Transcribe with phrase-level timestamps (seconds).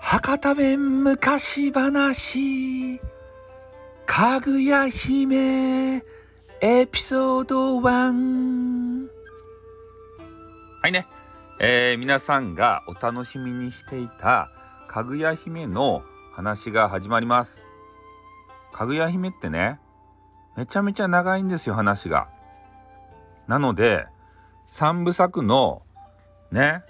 [0.00, 3.00] 博多弁昔話。
[4.06, 6.02] かぐや姫。
[6.62, 9.08] エピソード1
[10.80, 11.06] はいね、
[11.60, 14.50] えー、皆さんがお楽しみにしていた
[14.88, 17.66] かぐや姫の話が始まります。
[18.72, 19.80] かぐや姫ってね
[20.56, 22.28] めちゃめちゃ長いんですよ話が。
[23.46, 24.06] なので
[24.66, 25.82] 3部作の
[26.50, 26.82] ね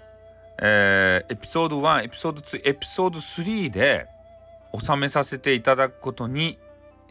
[0.59, 4.07] えー、エピソード1エピソード2エピソード3で
[4.79, 6.57] 収めさせていただくことに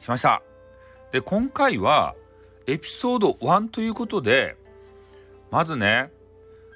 [0.01, 0.43] しました。
[1.13, 2.15] で今回は
[2.67, 4.57] エピソード1ということで
[5.51, 6.11] まずね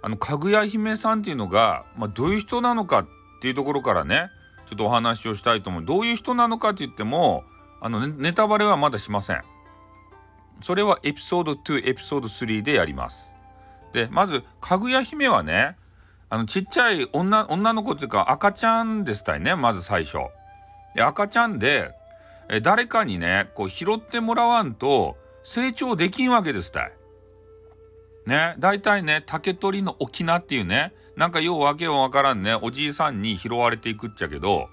[0.02, 3.06] あのかぐや姫さんっていうのが、まあ、どういう人なのかっ
[3.42, 4.28] ていうところからね
[4.68, 5.84] ちょっとお話をしたいと思う。
[5.84, 7.42] どういう人なのかって言っても
[7.80, 9.42] あのネタバレはまだしません。
[10.62, 13.34] それはエピソード2エピソード3でやります。
[13.92, 15.76] でまずかぐや姫はね
[16.28, 20.18] あのちっちゃい女女の子っていうか赤ちゃんでしたいねまず最初。
[20.94, 21.92] で赤ちゃんで
[22.48, 26.92] え誰かにねこう拾ってもらわんと成長できんわけですたい。
[28.26, 34.68] ね大体ね竹取りの沖縄っていうねなんかようわけわからんねおじいさんに拾われていくっちゃけど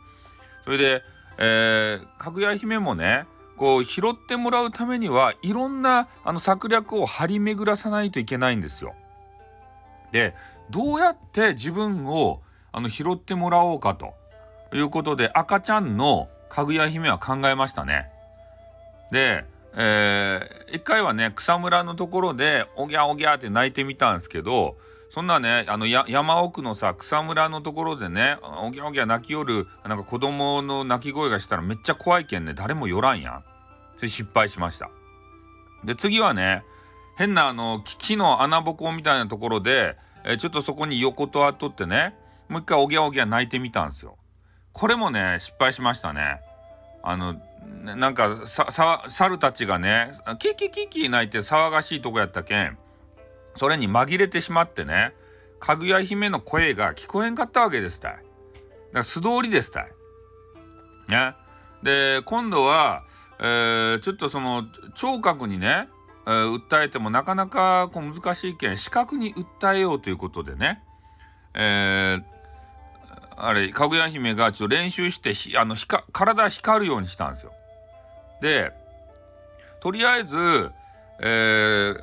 [0.63, 1.03] それで、
[1.37, 3.25] えー、かぐや姫もね
[3.57, 8.93] こう拾ってもらうためにはいろんなあの策略を張り巡らさないといけないんですよ。
[10.11, 10.33] で
[10.69, 12.41] どうやって自分を
[12.71, 14.13] あの拾ってもらおうかと
[14.75, 18.09] いうことで赤ちゃんのかぐや姫は考えましたね。
[19.11, 24.77] で、えー、一回はね草むらのところでおぎゃおぎゃって泣いてみたんですけど
[25.09, 33.43] そんなねあの山奥のさ草むらのところでねおぎゃおぎゃ泣きよるなんか子供の泣き声がしたらめっちゃ怖いけんね誰も寄らんやん。
[33.97, 34.89] それ失敗しました。
[35.83, 36.63] で次はね
[37.17, 42.13] 変なあの木の穴ぼこみたいなところでえー、ちょっとそこに横と後ってね
[42.49, 44.17] もう一回おぎゃおぎゃ泣いてみたんですよ。
[44.73, 46.41] これもね失敗しましたね。
[47.01, 47.35] あの
[47.83, 52.77] なんかささ猿たちがねキキキキ泣いて騒がしいとこやったけん
[53.55, 55.13] それに紛れてしまってね
[55.59, 58.11] かぐや姫の声が聞こえんかったわけですたい。
[58.11, 58.23] だか
[58.91, 59.91] ら素通りですたい。
[61.07, 61.35] ね。
[61.83, 63.03] で今度は、
[63.39, 65.89] えー、ちょっとその聴覚にね
[66.31, 70.83] 訴えてもなかなかこう難しいけん視覚に訴えようということでね、
[71.53, 72.23] えー、
[73.37, 75.75] あれかぐや姫がちょっと練習してあの
[76.11, 77.53] 体光るようにしたんですよ。
[78.41, 78.71] で
[79.79, 80.37] とりあえず、
[81.21, 81.95] えー、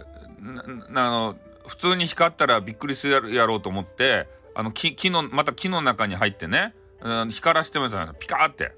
[0.94, 1.36] あの
[1.66, 8.72] 普通に光ったらびっくりするやろうと思ってあの木木のまた木の中に入ってね、うん、光らしてみたピカーって。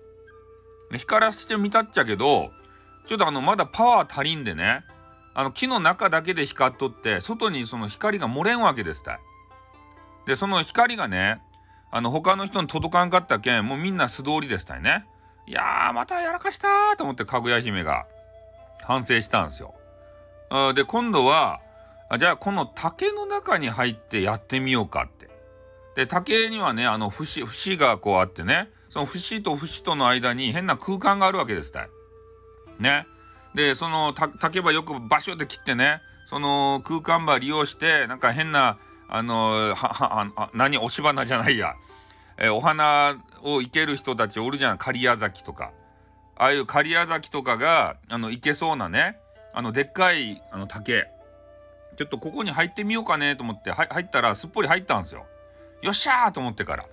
[0.95, 2.51] 光らしてみたっちゃけど
[3.07, 4.85] ちょっとあのまだパワー足りんでね
[5.39, 9.21] あの木の中だけで光っとって外にその光が漏れんわけですたい。
[10.25, 11.43] でその光がね
[11.91, 15.05] あの他の人に届かんかったけんもうみんな素通りでしたいね。
[15.47, 18.07] いやーまたやらかしたと思ってかぐや姫が
[18.83, 19.75] 反省したんですよ。
[20.75, 21.61] で今度は
[22.19, 25.29] じゃあこの竹の中に入ってやってみようかって。
[25.97, 31.89] で竹にはねあの節節がこうあってねその節と節との間に変な空間があるわけですたい。
[32.79, 33.07] ね。
[33.57, 38.77] でその竹ばよくバシュって切ってねその空間ば利用してなんか変な
[39.09, 41.75] あのはは何押し花じゃないや、
[42.37, 45.73] えー、お花を生ける人たちおるじゃん刈谷崎とか
[46.37, 49.17] ああいう刈谷崎とかがあのいけそうなね
[49.55, 51.07] あのでっかいあの竹
[51.97, 55.25] ちょっとここに入ってみようかねと思って入ったらすっぽり入ったんですよ。
[55.81, 56.85] よっしゃーと思ってから。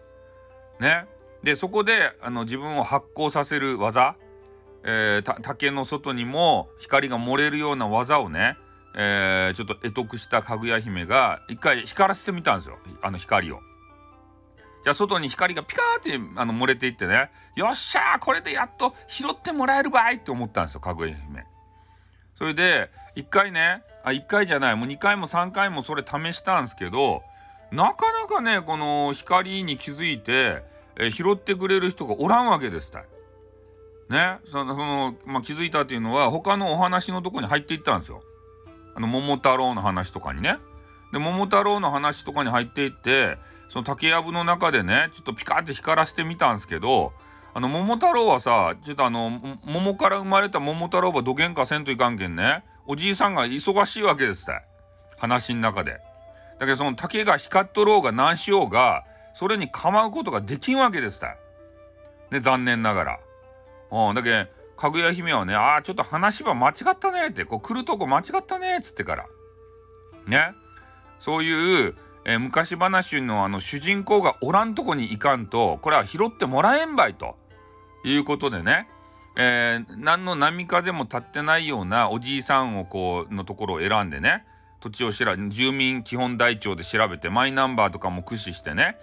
[0.79, 1.05] ね。
[1.43, 4.15] でそこであの自分を発光させる技
[4.85, 8.57] えー、竹の外にも光が漏れるような技をね、
[8.95, 13.59] えー、ちょっと得得したかぐや姫が一回光らせてみたんですよあの光を。
[14.83, 21.45] じゃあ外に光がピカーってあの漏れていってねよっしゃーこれでやっと拾ってもらえるばいって思ったんですよかぐや姫。
[22.35, 27.23] それで一回ねあ1回じゃないもう2回も3回もそれ試したんですけど
[27.71, 30.63] なかなかねこの光に気づいて、
[30.97, 33.05] えー、拾ってくれる人がおらんわけですたい。
[34.13, 38.23] ねそのその、まあ、気づいたっていうのは他のお話のとこに入っていったんですよ。
[38.95, 40.57] あの桃太郎の話とかにね。
[41.11, 43.37] で桃太郎の話とかに入っていって
[43.69, 47.11] その竹やぶの中でねちょっとピカって光らせてみたんですけど
[47.53, 49.29] あの桃太郎はさちょっとあの
[49.65, 54.61] 桃から生まれた桃太郎はどげんかせんといかんけんねおじいさんが忙しいわけですって
[55.17, 55.99] 話の中で。
[56.59, 61.27] だけどその竹が光っとろうが何しようがそれに構うことができんわけですって。
[62.29, 63.19] で残念ながら。
[63.93, 69.27] うん、だけかぐや姫はね、ああ、ちょっと話は間違ったねって、こう来るとこ間違ったねっつってから。
[70.27, 70.53] ね。
[71.19, 71.95] そういう、
[72.25, 77.37] えー、昔話のあの主人公がおらんとこに行かんとこれは拾ってもらえんばいと。
[78.05, 78.89] いうことでね、
[79.37, 84.45] えー、何の波風も立ってないようなおじいさんをこうのところを選んでね。
[84.81, 88.97] 土地を調べ住民基本台帳で調べてマイナンバーとかも駆使してね。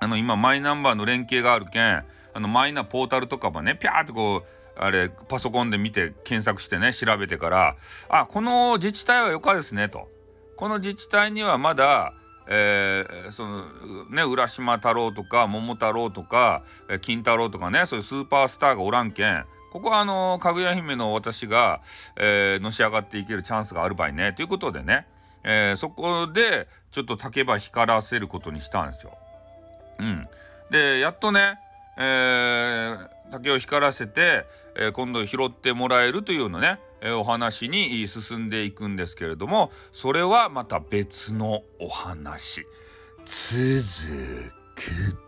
[0.00, 2.04] あの今マイナンバーの連携があるけん
[2.36, 7.76] あのマイナポータルとかもねピャーってこうあれパソコンで見て検索してね調べてから
[8.10, 10.10] あこの自治体はよかですねと
[10.56, 12.12] この自治体にはまだ
[12.48, 13.64] えー、その
[14.08, 16.62] ね浦島太郎とか桃太郎とか
[17.00, 21.80] 金太郎とかねそういうスーパースターがおらんけんここはあのかぐや姫の私が、
[22.16, 25.08] えー、のし上がっていけるチャンスがある場合ねということでね、
[25.42, 29.18] えー、そこでちょっと竹馬光らせることにしたんですよ。
[29.98, 30.22] うん、
[30.70, 31.58] でやっとね、
[31.98, 34.46] えー、竹を光らせて、
[34.76, 42.66] えー、今度拾ってもらえるというようなね、えー、お話に進んでいくんですけれどもそれはまた別のお話
[43.24, 45.26] 続く。